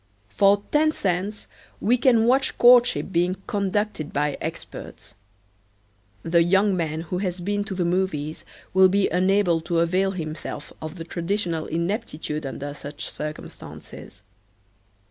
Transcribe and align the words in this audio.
For 0.29 0.63
ten 0.71 0.91
cents 0.93 1.45
we 1.79 1.95
can 1.95 2.25
watch 2.25 2.57
courtship 2.57 3.11
being 3.11 3.35
conducted 3.45 4.11
by 4.11 4.35
experts. 4.41 5.13
The 6.23 6.41
young 6.41 6.75
man 6.75 7.01
who 7.01 7.19
has 7.19 7.39
been 7.39 7.63
to 7.65 7.75
the 7.75 7.85
movies 7.85 8.43
will 8.73 8.89
be 8.89 9.09
unable 9.09 9.61
to 9.61 9.77
avail 9.77 10.09
himself 10.09 10.73
of 10.81 10.95
the 10.95 11.03
traditional 11.03 11.67
ineptitude 11.67 12.47
under 12.47 12.73
such 12.73 13.11
circumstances. 13.11 14.23